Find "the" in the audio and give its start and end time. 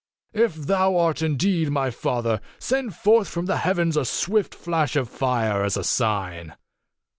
3.45-3.57